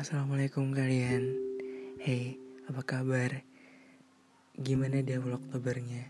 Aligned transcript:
Assalamualaikum 0.00 0.72
kalian 0.72 1.36
Hey, 2.00 2.40
apa 2.64 2.80
kabar? 2.80 3.44
Gimana 4.56 5.04
di 5.04 5.12
awal 5.12 5.36
Oktobernya? 5.36 6.08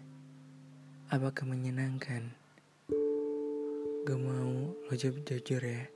Apakah 1.10 1.42
menyenangkan? 1.42 2.30
Gak 4.06 4.20
mau 4.22 4.70
lo 4.70 4.94
jujur 4.94 5.58
ya 5.58 5.90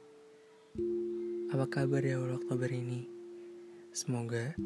Apa 1.54 1.70
kabar 1.70 2.02
di 2.02 2.10
awal 2.18 2.34
Oktober 2.34 2.66
ini? 2.66 3.06
Semoga 3.94 4.58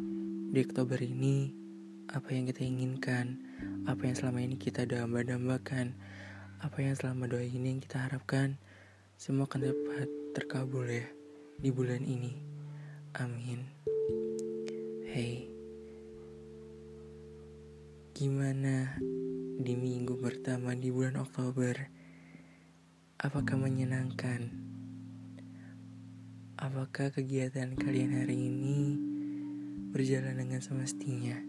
di 0.49 0.65
Oktober 0.65 0.97
ini 0.97 1.53
Apa 2.09 2.33
yang 2.33 2.49
kita 2.49 2.65
inginkan 2.65 3.45
Apa 3.85 4.09
yang 4.09 4.17
selama 4.17 4.41
ini 4.41 4.57
kita 4.57 4.89
damba-dambakan 4.89 5.93
Apa 6.65 6.81
yang 6.81 6.97
selama 6.97 7.29
doa 7.29 7.45
ini 7.45 7.77
yang 7.77 7.85
kita 7.85 8.09
harapkan 8.09 8.57
Semua 9.21 9.45
akan 9.45 9.69
dapat 9.69 10.09
terkabul 10.33 10.89
ya 10.89 11.05
Di 11.61 11.69
bulan 11.69 12.09
ini 12.09 12.58
Amin. 13.19 13.67
Hey, 15.11 15.51
gimana 18.15 18.95
di 19.59 19.75
minggu 19.75 20.23
pertama 20.23 20.79
di 20.79 20.95
bulan 20.95 21.19
Oktober? 21.19 21.75
Apakah 23.19 23.59
menyenangkan? 23.59 24.55
Apakah 26.63 27.11
kegiatan 27.11 27.75
kalian 27.75 28.23
hari 28.23 28.39
ini 28.39 28.95
berjalan 29.91 30.39
dengan 30.39 30.63
semestinya? 30.63 31.43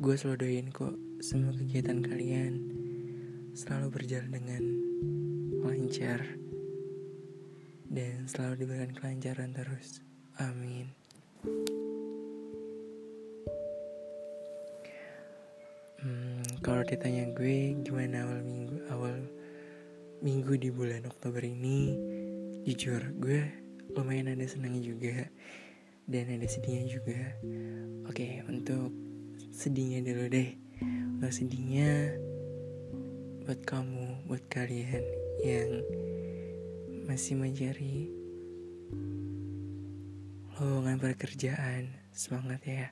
Gue 0.00 0.16
selalu 0.16 0.40
doain 0.40 0.72
kok 0.72 0.96
semua 1.20 1.52
kegiatan 1.52 2.00
kalian 2.00 2.52
selalu 3.52 3.92
berjalan 3.92 4.32
dengan 4.32 4.62
lancar 5.60 6.48
dan 7.90 8.30
selalu 8.30 8.62
diberikan 8.62 8.94
kelancaran 8.94 9.50
terus. 9.50 9.98
Amin. 10.38 10.94
Hmm, 16.00 16.46
kalau 16.62 16.86
ditanya 16.86 17.28
gue 17.34 17.76
gimana 17.84 18.24
awal 18.24 18.40
minggu 18.40 18.76
awal 18.88 19.16
minggu 20.22 20.54
di 20.56 20.70
bulan 20.72 21.04
Oktober 21.04 21.42
ini, 21.44 21.92
jujur 22.64 23.02
gue 23.20 23.42
lumayan 23.92 24.32
ada 24.32 24.46
senangnya 24.46 24.80
juga 24.86 25.28
dan 26.06 26.30
ada 26.30 26.46
sedihnya 26.46 26.86
juga. 26.88 27.20
Oke, 28.06 28.40
untuk 28.46 28.94
sedihnya 29.50 30.00
dulu 30.06 30.30
deh. 30.30 30.50
Untuk 31.18 31.32
sedihnya 31.36 32.16
buat 33.44 33.60
kamu, 33.66 34.30
buat 34.30 34.44
kalian 34.48 35.04
yang 35.42 35.84
masih 37.10 37.34
mencari 37.34 38.06
lowongan 40.62 40.94
pekerjaan 41.02 41.90
semangat 42.14 42.62
ya. 42.62 42.86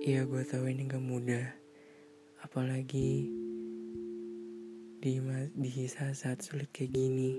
Iya 0.00 0.24
gue 0.24 0.40
tahu 0.48 0.72
ini 0.72 0.88
gak 0.88 1.04
mudah. 1.04 1.52
Apalagi 2.40 3.28
di 5.04 5.20
di 5.52 5.70
saat-saat 5.84 6.40
sulit 6.40 6.72
kayak 6.72 6.96
gini 6.96 7.36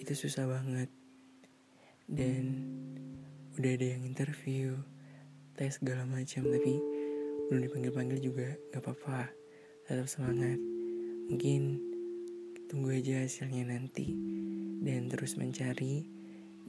itu 0.00 0.16
susah 0.16 0.48
banget. 0.48 0.88
Dan 2.08 2.64
udah 3.60 3.68
ada 3.68 3.84
yang 3.84 4.08
interview 4.08 4.80
tes 5.60 5.76
segala 5.76 6.08
macam 6.08 6.40
tapi 6.48 6.80
belum 7.52 7.68
dipanggil 7.68 7.92
panggil 7.92 8.32
juga 8.32 8.56
gak 8.72 8.80
apa-apa. 8.80 9.28
Tetap 9.84 10.08
semangat. 10.08 10.56
Mungkin 11.28 11.84
tunggu 12.72 12.96
aja 12.96 13.28
hasilnya 13.28 13.68
nanti 13.68 14.16
dan 14.84 15.08
terus 15.08 15.40
mencari 15.40 16.04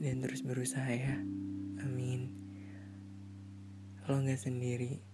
dan 0.00 0.24
terus 0.24 0.40
berusaha 0.40 0.88
ya. 0.88 1.20
Amin. 1.84 2.32
Lo 4.08 4.16
nggak 4.16 4.40
sendiri 4.40 5.04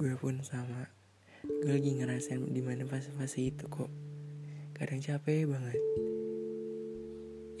gue 0.00 0.16
pun 0.16 0.40
sama. 0.40 0.88
Gue 1.44 1.76
lagi 1.76 2.00
ngerasain 2.00 2.40
di 2.40 2.64
mana 2.64 2.88
fase-fase 2.88 3.52
itu 3.52 3.68
kok. 3.68 3.92
Kadang 4.72 5.04
capek 5.04 5.44
banget. 5.44 5.80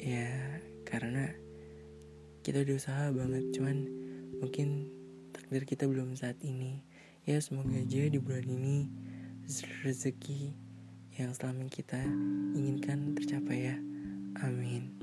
Ya 0.00 0.60
karena 0.88 1.32
kita 2.40 2.64
udah 2.64 2.76
usaha 2.76 3.04
banget 3.12 3.52
cuman 3.52 3.76
mungkin 4.40 4.88
takdir 5.36 5.68
kita 5.68 5.84
belum 5.84 6.16
saat 6.16 6.40
ini. 6.40 6.80
Ya 7.28 7.42
semoga 7.44 7.76
aja 7.76 8.08
di 8.08 8.16
bulan 8.16 8.46
ini 8.48 8.88
rezeki 9.84 10.54
yang 11.16 11.32
selama 11.32 11.66
kita 11.68 12.00
inginkan 12.54 13.16
tercapai 13.16 13.72
ya. 13.72 13.76
Amin. 14.44 14.95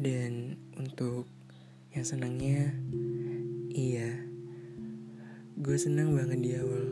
Dan 0.00 0.56
untuk 0.78 1.28
yang 1.92 2.06
senangnya, 2.06 2.70
iya, 3.68 4.14
gue 5.58 5.76
senang 5.76 6.14
banget 6.14 6.38
di 6.40 6.50
awal 6.56 6.86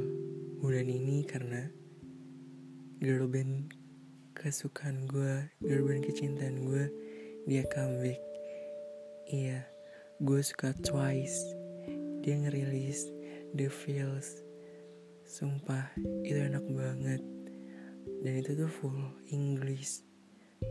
bulan 0.59 0.91
ini 0.91 1.23
karena 1.23 1.71
girl 2.99 3.31
band 3.31 3.71
kesukaan 4.35 5.07
gue, 5.07 5.47
girl 5.63 5.87
band 5.87 6.03
kecintaan 6.03 6.67
gue, 6.67 6.91
dia 7.47 7.63
comeback. 7.71 8.19
Iya, 9.29 9.63
gue 10.19 10.41
suka 10.43 10.75
Twice. 10.83 11.55
Dia 12.25 12.35
ngerilis 12.43 13.07
The 13.55 13.71
Feels. 13.71 14.43
Sumpah, 15.29 15.95
itu 16.27 16.41
enak 16.41 16.65
banget. 16.73 17.23
Dan 18.25 18.33
itu 18.41 18.59
tuh 18.59 18.67
full 18.67 18.99
English 19.31 20.08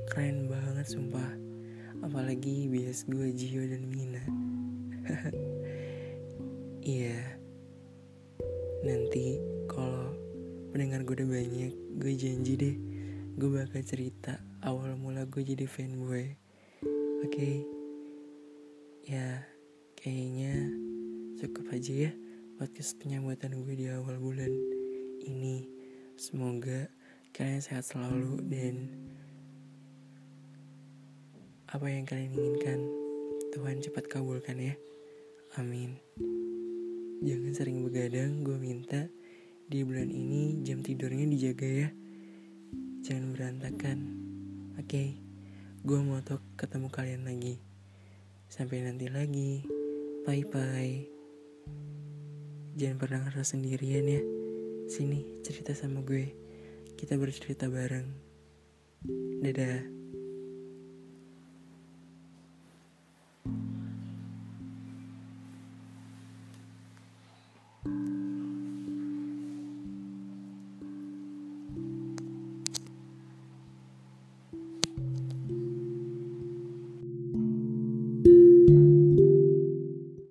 keren 0.09 0.52
banget 0.52 0.88
sumpah. 0.88 1.31
Apalagi 2.03 2.70
bias 2.70 3.08
gue 3.08 3.34
Gio 3.34 3.64
dan 3.66 3.84
Mina. 3.88 4.24
Iya. 6.88 7.20
Nanti 8.88 9.36
kalau 9.68 10.16
pendengar 10.72 11.03
gue 11.03 11.20
udah 11.20 11.28
banyak 11.28 11.75
gue 12.00 12.14
janji 12.16 12.56
deh 12.56 12.75
gue 13.36 13.50
bakal 13.52 13.84
cerita 13.84 14.40
awal 14.64 14.96
mula 14.96 15.28
gue 15.28 15.44
jadi 15.44 15.68
fanboy. 15.68 16.31
Oke? 17.22 17.28
Okay? 17.28 17.56
ya 19.08 19.40
kayaknya 19.96 20.68
cukup 21.40 21.72
aja 21.72 22.12
ya 22.12 22.12
podcast 22.59 23.00
penyambutan 23.00 23.56
gue 23.56 23.72
di 23.72 23.88
awal 23.88 24.19
bulan 24.19 24.52
ini. 25.24 25.64
Semoga 26.19 26.92
kalian 27.31 27.64
sehat 27.64 27.88
selalu 27.88 28.42
dan 28.52 28.92
apa 31.68 31.92
yang 31.92 32.08
kalian 32.08 32.32
inginkan, 32.32 32.80
Tuhan 33.52 33.84
cepat 33.84 34.08
kabulkan 34.08 34.56
ya. 34.56 34.76
Amin. 35.60 36.00
Jangan 37.20 37.52
sering 37.52 37.84
begadang, 37.84 38.40
gue 38.48 38.56
minta 38.56 39.12
di 39.68 39.84
bulan 39.84 40.08
ini 40.08 40.64
jam 40.64 40.80
tidurnya 40.80 41.28
dijaga 41.28 41.68
ya. 41.68 41.90
Jangan 43.04 43.36
berantakan. 43.36 44.00
Oke, 44.80 44.88
okay, 44.88 45.10
gue 45.84 46.00
mau 46.00 46.24
tuh 46.24 46.40
ketemu 46.56 46.88
kalian 46.88 47.28
lagi. 47.28 47.60
Sampai 48.48 48.88
nanti 48.88 49.12
lagi. 49.12 49.68
Bye-bye. 50.24 50.96
Jangan 52.80 52.96
pernah 52.96 53.20
ngerasa 53.28 53.60
sendirian 53.60 54.08
ya. 54.08 54.24
Sini, 54.88 55.44
cerita 55.44 55.76
sama 55.76 56.00
gue. 56.00 56.32
Kita 56.96 57.20
bercerita 57.20 57.68
bareng. 57.68 58.08
Dadah. 59.44 59.97